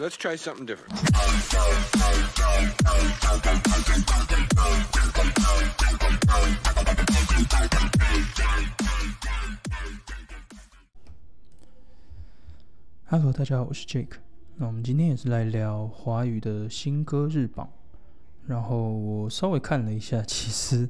[0.00, 0.90] Let's try something different.
[13.04, 14.08] Hello，大家好，我是 Jake。
[14.56, 17.68] 那我们今天也是来聊华语的新歌日榜。
[18.46, 20.88] 然后我稍微看了一下，其实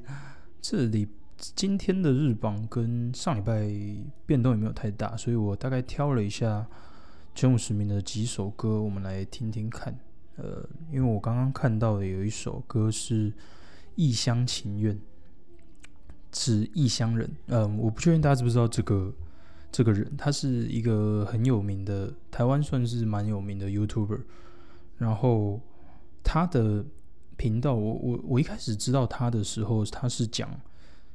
[0.61, 3.69] 这里今天的日榜跟上礼拜
[4.25, 6.65] 变动也没有太大，所以我大概挑了一下
[7.35, 9.97] 前五十名的几首歌，我们来听听看。
[10.35, 13.31] 呃，因为我刚刚看到的有一首歌是
[13.95, 14.95] 《异乡情愿》，
[16.31, 17.29] 是异乡人。
[17.47, 19.13] 嗯，我不确定大家知不知道这个
[19.71, 24.21] 这个人，他是一个很有名的台湾算是蛮有名的 YouTuber。
[24.97, 25.59] 然后
[26.23, 26.85] 他的
[27.35, 30.49] 频道，我我我一开始知道他的时候，他是讲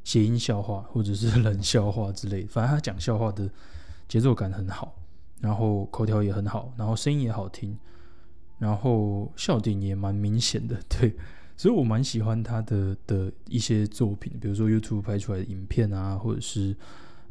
[0.02, 3.48] 谐音笑话或者是冷笑话之类，反正他讲笑话的
[4.08, 4.94] 节奏感很好，
[5.40, 7.76] 然后口条也很好，然后声音也好听。
[8.58, 11.14] 然后笑点也蛮明显的， 对，
[11.56, 16.76] 所以我蛮喜欢他的的一些作品，比如说 YouTube 拍出来的影片啊，或者是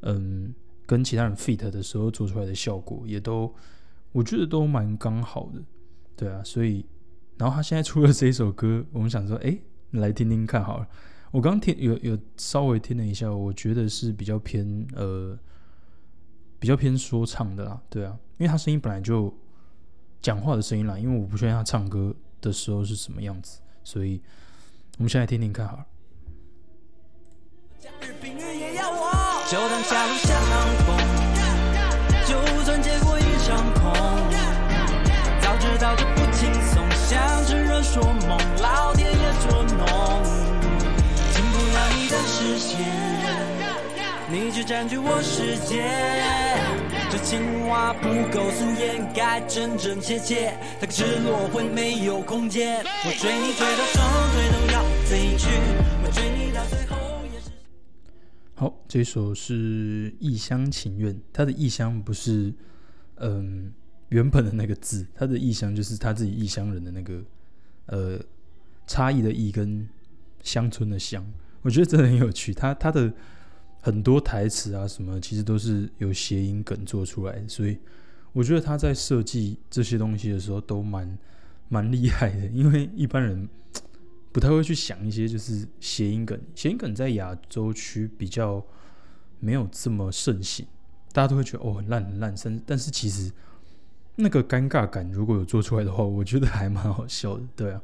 [0.03, 0.53] 嗯
[0.85, 3.53] 跟其他人 fit 的时候做出来的效果，也都
[4.13, 5.61] 我觉得都蛮刚好的，
[6.16, 6.85] 对啊，所以
[7.38, 9.59] 然后他现在出了这一首歌，我们想说，哎，
[9.91, 10.88] 来听听看好了。
[11.31, 15.38] 我刚听有有稍微听了一下，我觉得是比较偏呃
[16.59, 19.33] 比较偏说唱的啦，对啊，因为他声音本来就。
[20.19, 24.19] 讲话的声音啦，因为我不确定他唱歌的时候是什么样子，所以
[24.97, 25.85] 我们先来听听看好了。
[44.67, 45.85] 占据我世界。
[47.09, 50.59] 这青蛙不够素颜，该真真切切。
[50.77, 52.83] 它赤裸会没有空间。
[52.83, 54.01] 我追你追到手
[54.33, 55.47] 腿都要飞去，
[56.03, 56.97] 我追你到最后
[57.33, 57.50] 也是。
[58.56, 62.53] 好，这首是《异乡情愿》，它的异乡不是
[63.19, 63.72] 嗯
[64.09, 67.23] 原本的那个字，它的异乡就是他自己异乡人的那个
[67.85, 68.19] 呃
[68.85, 69.88] 差异的异跟
[70.44, 71.25] 乡村的乡。
[71.61, 73.13] 我觉得真的很有趣，他他的。
[73.79, 77.77] 很多台词啊，什么其实都是有谐音梗做出来，所以
[78.33, 81.17] 我觉得他在设计这些东西的时候都蛮
[81.69, 82.47] 蛮厉害的。
[82.47, 83.47] 因为一般人
[84.33, 88.61] 不太会去想一些就是谐音梗，谐音梗在亚洲区比较
[89.39, 90.65] 没有这么盛行，
[91.13, 93.31] 大家都会觉得哦很烂很烂，但但是其实
[94.15, 97.44] 那个尴尬感如果有做出来的话，我觉得还蛮好笑的。
[97.55, 97.81] 对啊，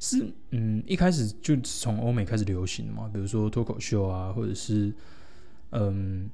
[0.00, 4.90] 是嗯一开始就从欧美开始流行嘛，比如说脱口秀啊，或者是。
[5.72, 6.30] 嗯，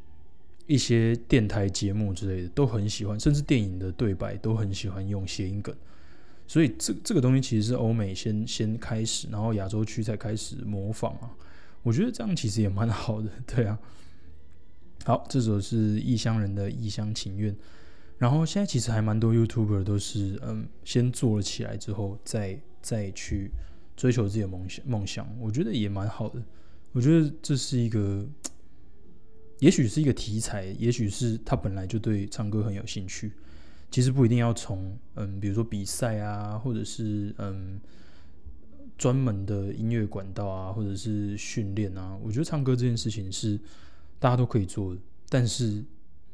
[0.66, 5.74] 一些电台节目之类的都很喜欢，甚至电影的对白都很喜欢用谐音梗，
[6.46, 11.30] 所以这这个东西其实是欧美先先开始，然后亚洲区才开始模仿啊。
[11.82, 13.78] 我觉得这样其实也蛮好的，对啊。
[15.04, 17.56] 好，这首是异乡人的异乡情愿，
[18.18, 23.52] 然后现在其实还蛮多 YouTuber 都是嗯，先做了起来之后，再再去
[23.96, 26.42] 追求自己的梦想梦想，我觉得也蛮好的。
[26.92, 28.26] 我觉得这是一个。
[29.60, 33.32] 也许是一个题材，也许是他本来就对唱歌很有兴趣。
[33.90, 37.80] 其实不一定要从嗯，比如说比赛啊，或者是嗯
[38.96, 42.16] 专门的音乐管道啊，或者是训练啊。
[42.22, 43.58] 我觉得唱歌这件事情是
[44.18, 45.82] 大家都可以做的，但是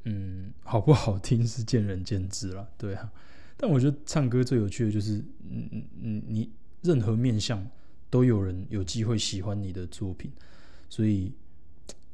[0.02, 3.10] 嗯，好不好听是见仁见智了，对啊。
[3.56, 5.18] 但我觉得唱歌最有趣的就是，
[5.48, 6.50] 嗯嗯嗯，你
[6.82, 7.64] 任何面向
[8.10, 10.30] 都有人有机会喜欢你的作品，
[10.90, 11.32] 所以。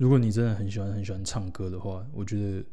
[0.01, 2.65] 如果你真的很喜欢很喜欢唱歌的话，我觉得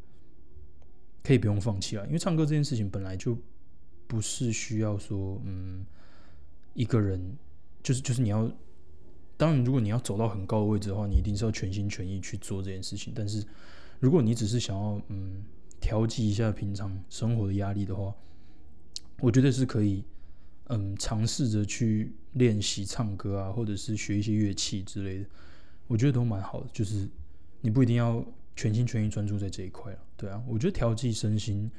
[1.22, 3.38] 可以不用放弃啊，因为唱歌这件事情本来就
[4.08, 5.86] 不是需要说，嗯，
[6.74, 7.36] 一个人
[7.84, 8.50] 就是就是你要，
[9.36, 13.12] 当然如果你要走到很高的位置的话，你一定是要全心全意去做这件事情。
[13.14, 13.46] 但是
[14.00, 15.44] 如果你只是想要嗯
[15.82, 18.16] 调剂一下平常生活的压力的话，
[19.20, 20.02] 我觉得是可以
[20.68, 25.26] 嗯尝试着去练习唱歌啊，或者是学一些乐器之类的。
[25.88, 27.08] 我觉得都蛮好的，就是
[27.62, 28.24] 你不一定要
[28.56, 30.44] 全心全意专注在这一块了，对啊。
[30.48, 31.72] 我觉得调剂身心，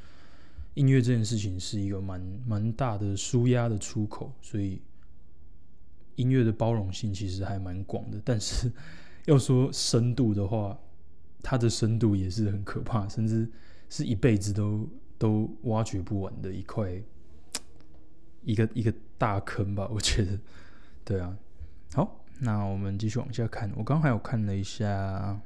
[0.74, 4.80] 音乐这件事情是一个蛮蛮大的舒压的出口，所以
[6.16, 8.20] 音乐的包容性其实还蛮广的。
[8.24, 8.72] 但是
[9.26, 10.78] 要说深度的话，
[11.42, 13.46] 它的深度也是很可怕，甚至
[13.90, 14.88] 是一辈子都
[15.18, 16.90] 都挖掘不完的一块
[18.42, 19.86] 一个一个大坑吧。
[19.92, 20.38] 我觉得，
[21.04, 21.36] 对啊，
[21.92, 22.24] 好。
[22.40, 23.70] 那我们继续往下看。
[23.76, 25.38] 我刚还有看了一下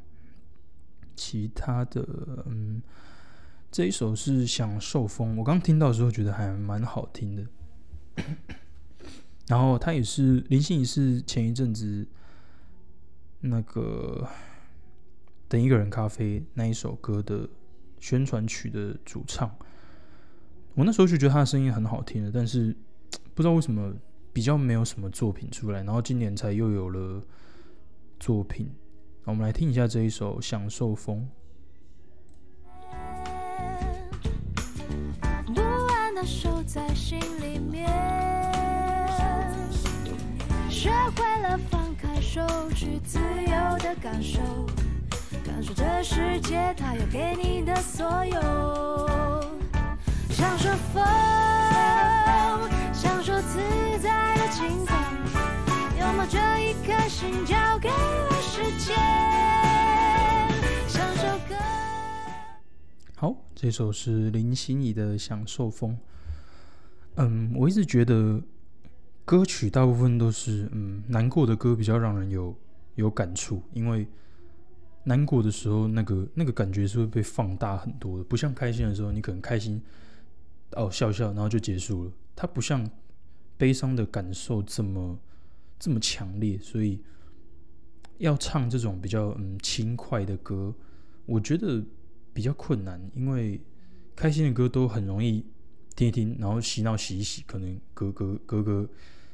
[1.17, 2.06] 其他的，
[2.47, 2.83] 嗯，
[3.71, 7.47] 这一首是《享受风》，我刚听到的时候觉得还蛮好听的。
[9.49, 12.06] 然后他也是林心怡，是前一阵子
[13.41, 14.27] 那个
[15.49, 17.49] 《等一个人咖啡》那一首歌的
[17.99, 19.55] 宣传曲的主唱。
[20.75, 22.75] 我那时候就觉得他的声音很好听的，但是
[23.35, 23.94] 不知道为什么
[24.32, 27.23] 比较没有什么作品出来，然后今年才又有了
[28.19, 28.73] 作品。
[29.25, 31.29] 我们来听一下这一首《享受风》。
[35.55, 37.88] 不安的守在心里面，
[40.70, 42.40] 学会了放开手，
[42.75, 44.40] 去自由的感受，
[45.44, 48.40] 感受这世界它要给你的所有。
[50.31, 51.05] 享受风，
[52.93, 53.92] 享受自在的轻松，拥抱
[56.32, 58.96] 这一颗心交给了时间，
[60.88, 61.55] 享受歌。
[63.17, 65.90] 好，这首是林心怡的《享受风》。
[67.17, 68.40] 嗯，我一直觉得
[69.26, 72.56] 歌曲大部分都是嗯难过的歌比较让人有
[72.94, 74.08] 有感触，因为
[75.05, 79.82] 难过的时候那个那个感觉是会被放大很多的，不像开心的时候，你可能开心
[80.70, 82.12] 哦笑笑，然后就结束了。
[82.34, 82.88] 它不像
[83.58, 85.19] 悲伤的感受这么
[85.82, 87.00] 这么强烈，所以
[88.19, 90.73] 要唱这种比较嗯轻快的歌，
[91.26, 91.84] 我觉得
[92.32, 93.61] 比较困难，因为
[94.14, 95.44] 开心的歌都很容易
[95.96, 98.88] 听一听，然后洗脑洗一洗，可能隔隔隔隔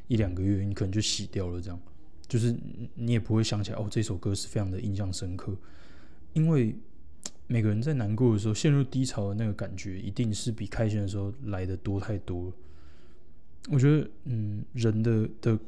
[0.07, 1.79] 一两个月，你可能就洗掉了，这样
[2.27, 2.57] 就是
[2.95, 5.55] 你也不会想起来哦，这首歌是非常的印象深刻，
[6.33, 6.75] 因为
[7.47, 12.53] 每个人在难过的时候陷入低潮的那个感觉，一定是比开心的时候来的多太多了。
[13.71, 15.59] 我觉得，嗯，人的的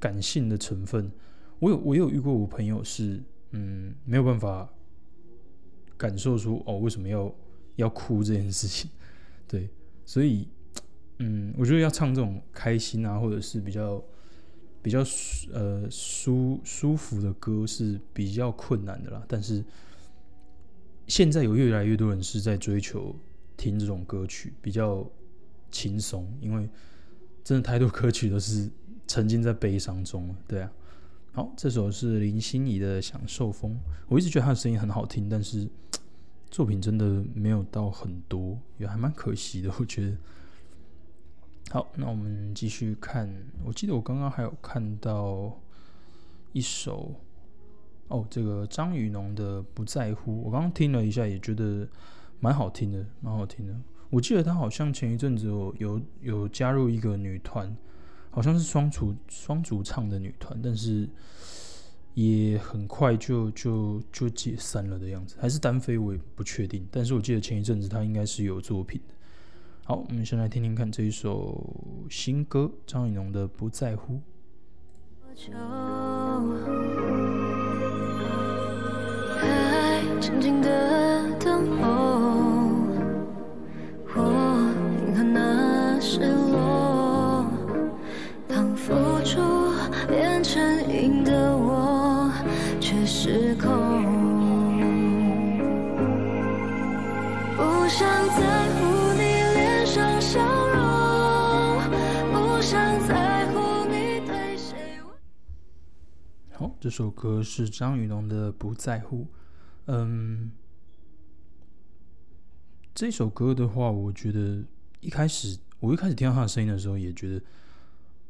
[0.00, 1.12] 感性的成分，
[1.60, 4.68] 我有我有遇过，我朋友是，嗯，没有办法
[5.96, 7.32] 感受出哦，为什么要
[7.76, 8.90] 要哭这件事情，
[9.46, 9.68] 对，
[10.06, 10.48] 所以，
[11.18, 14.02] 嗯，我觉得要唱这种开心啊，或者是比较
[14.82, 19.22] 比较舒呃舒舒服的歌是比较困难的啦。
[19.28, 19.62] 但是
[21.06, 23.14] 现在有越来越多人是在追求
[23.58, 25.06] 听这种歌曲，比较
[25.70, 26.66] 轻松，因为
[27.42, 28.70] 真的太多歌曲都是
[29.06, 30.70] 沉浸在悲伤中了，对啊。
[31.32, 33.72] 好，这首是林心怡的《享受风》，
[34.08, 35.68] 我一直觉得她的声音很好听，但是
[36.50, 40.16] 作品真的没有到很多，也还蛮可惜的，我觉得。
[41.70, 43.32] 好，那我们继续看。
[43.64, 45.56] 我记得我刚刚还有看到
[46.52, 47.14] 一首
[48.08, 51.86] 哦，这个张雨农的《不在乎》，我刚刚听了一下，也觉得
[52.40, 53.74] 蛮好听的，蛮好听的。
[54.10, 57.72] 我记得他好像前一阵子有有有加入一个女团，
[58.30, 61.08] 好像是双主双主唱的女团，但是
[62.14, 66.84] 也很快就就就解散了的样子，还是单飞我也不确定。
[66.90, 69.14] 但是我记得前一阵子他应该是有作品的。
[69.84, 71.64] 好，我们先来听听看这一首
[72.10, 74.14] 新歌，张雨农的《不在乎》。
[106.60, 109.22] 好，这首歌是张雨农的《不在乎》。
[109.86, 110.52] 嗯，
[112.94, 114.62] 这首歌的话，我觉得
[115.00, 117.42] 一开始我一开始听到他的声音的时候，也觉得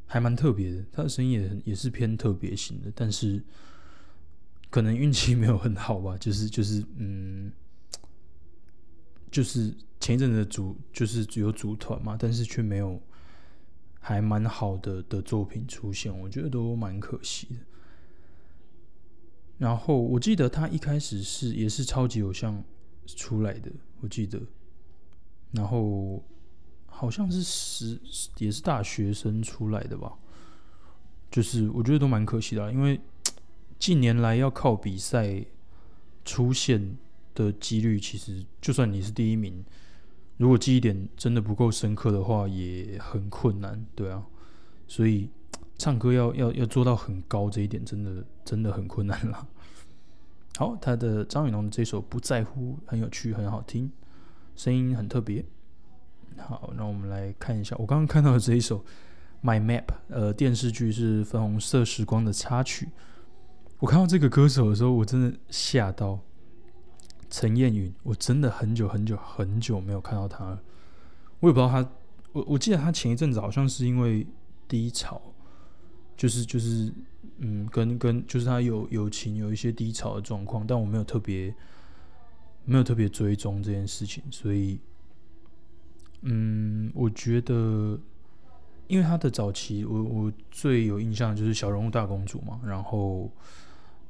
[0.07, 0.85] 还蛮特别的。
[0.93, 3.43] 他的声音也也是偏特别型的，但是
[4.71, 7.51] 可能运气没有很好吧， 就是就是嗯，
[9.33, 13.03] 就是前一阵子的组就是只有组团嘛，但是却没有
[13.99, 17.57] 还蛮好的的作品出现，我觉得都蛮可惜的。
[19.61, 22.65] 然后我记得他一开始是也是超级偶像
[23.05, 24.41] 出来的，我记得，
[25.53, 26.25] 然后
[26.87, 28.01] 好像是十
[28.39, 30.15] 也是大学生出来的吧，
[31.31, 32.99] 就是我觉得都蛮可惜的，因为
[33.79, 35.45] 近年来要靠比赛
[36.25, 36.97] 出现
[37.35, 39.63] 的几率，其实就算你是第一名，
[40.39, 44.25] 如果记忆点真的不够深刻的话，也很困难，对啊，
[44.89, 45.29] 所以
[45.81, 49.49] 唱歌要要要做到很高这一点，真的真的很困难了。
[50.59, 53.91] 好，他的张雨农的这首《不在乎》很有趣，很好听，
[54.55, 55.43] 声音很特别。
[56.37, 58.79] 好，那我们来看一下，我刚刚看到的这一首
[59.43, 62.91] 《My Map》，呃，电视剧是《粉红色时光》的插曲。
[63.79, 66.21] 我看到这个歌手的时候，我真的吓到。
[67.33, 70.61] 陈燕云，我真的很久很久很久没有看到他了。
[71.39, 71.89] 我也不知道他，
[72.33, 74.27] 我我记得他前一阵子好像是因为
[74.67, 75.23] 低潮，
[76.21, 76.93] 就是就是
[77.39, 81.55] 嗯，跟跟就是他有友情有一些低潮的状况，但我没有特别
[82.67, 84.79] 没有特别追踪这件事情，所以
[86.21, 87.99] 嗯，我觉得
[88.87, 93.33] 因为他的早期，我我最有印象就是小人物大公主嘛，然后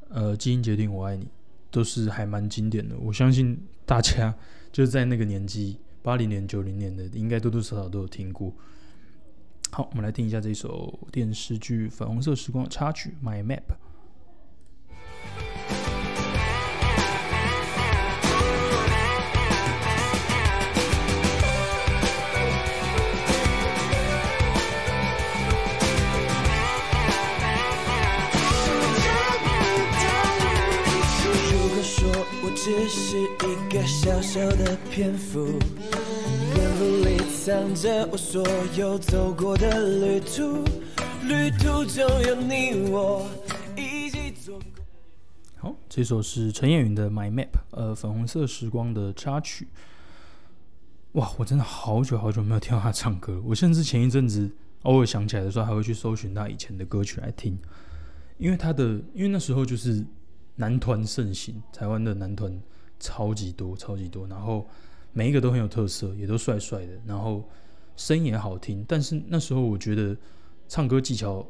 [0.09, 1.29] 呃，基因决定我爱你。
[1.73, 4.35] 都是还蛮经典的，我相信大家
[4.73, 8.53] 就是在那个年纪，八零年、九零年的，应该多多少少都有听过。
[9.73, 13.59] 好，我们来听一下这首电视剧《粉红色时光》的插曲《My Map》。
[32.63, 35.59] 只是一个小小的篇幅，
[37.51, 40.63] 藏着我所有走过的旅途，
[41.27, 43.29] 旅途中有你我
[43.77, 44.85] 一起走过。
[45.57, 49.67] 好，这首是陈燕云的《My Map》，呃，粉红色时光的插曲。
[51.15, 53.43] 哇，我真的好久好久没有听到他唱歌了。
[53.45, 54.49] 我甚至前一阵子
[54.83, 57.59] 偶尔想起来的时候，还会去搜寻他以前的歌曲来听，
[58.39, 60.07] 因为他的，因为那时候就是。
[60.57, 62.61] 男团盛行，台湾的男团
[62.99, 64.69] 超级多，超级多，然后
[65.13, 67.49] 每一个都很有特色，也都帅帅的，然后
[67.97, 68.85] 声音也好听。
[68.89, 70.17] 但是那时候我觉得
[70.69, 71.47] 唱歌技巧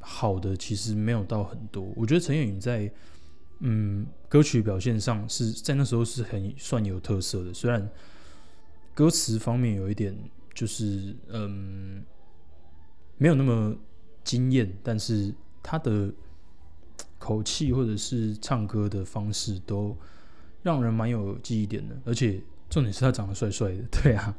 [0.00, 1.92] 好的其实没有到很多。
[1.96, 2.90] 我觉得陈燕宇在
[3.60, 7.88] 嗯歌曲表现上是在那时候是很算有特色的，虽然
[8.94, 10.16] 歌词方面有一点
[10.54, 12.04] 就是嗯
[13.18, 13.76] 没有那么
[14.24, 16.12] 惊艳，但是他的。
[17.18, 19.96] 口气或者是唱歌的方式都
[20.62, 22.40] 让人蛮有记忆点的，而且
[22.76, 24.36] 重点是他长得帅帅的，对啊，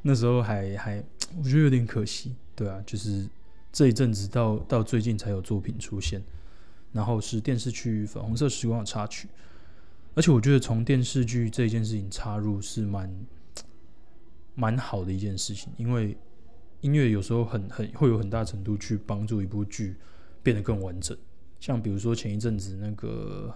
[0.00, 1.04] 那时候还还
[1.36, 3.26] 我觉得有点可惜，对啊，就是
[3.72, 6.22] 这一阵子到到最近才有作品出现，
[6.92, 9.26] 然后是电视剧《粉红色时光》的插曲，
[10.14, 13.12] 而且我觉得从电视剧这件事情插入是蛮
[14.54, 16.16] 蛮好的一件事情，因为
[16.80, 19.96] 音乐有时候很很会有很大程度去帮助一部剧
[20.44, 21.18] 变得更完整。
[21.58, 23.52] 像比如说前一阵子那个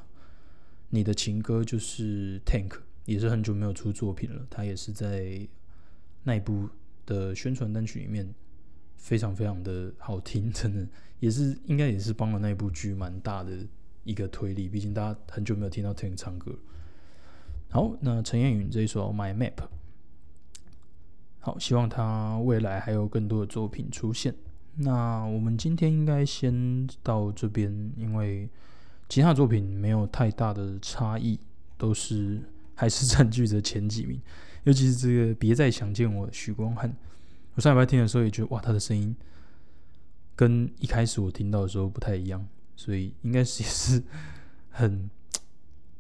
[0.89, 2.73] 你的情歌就是 Tank，
[3.15, 4.47] 也是很久没有出作品了。
[4.51, 5.41] 他也是在
[6.23, 6.69] 那一部
[7.07, 8.29] 的宣传单曲里面
[8.99, 10.87] 非常非常的好听，真的
[11.19, 13.67] 也是应该也是帮了那部剧蛮大的
[14.05, 14.69] 一个推力。
[14.69, 16.55] 毕竟大家很久没有听到 Tank 唱歌。
[17.71, 19.67] 好，那陈燕允这一首 My Map，
[21.41, 24.35] 好，希望他未来还有更多的作品出现。
[24.77, 28.49] 那我们今天应该先到这边，因为
[29.09, 31.41] 其他作品没有太大的差异，
[31.77, 32.43] 都是
[32.79, 34.21] 还是占据着前几名。
[34.63, 36.95] 尤其是这个《别再想见我》，许光汉，
[37.55, 39.15] 我上礼拜听的时候也觉得哇，他的声音
[40.37, 44.03] 跟一开始我听到的时候不太一样，所以应该是也是
[44.71, 45.11] 很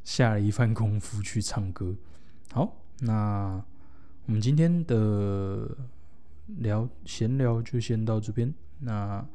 [0.04, 1.96] 下了一番功夫去唱歌。
[2.52, 3.60] 好，那
[4.26, 5.76] 我们今天的
[6.58, 8.54] 聊闲聊就先到这边。
[8.80, 9.26] 那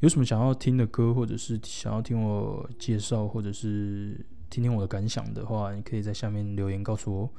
[0.00, 4.18] 有什么想要听的歌，或者是想要听我介绍，或者是
[4.50, 7.30] 听听我的感想的话，你可以在下面留言告诉我。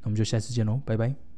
[0.00, 1.31] 那我们就下次见喽，拜拜。